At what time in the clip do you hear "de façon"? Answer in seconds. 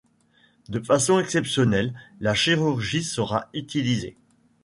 0.67-1.19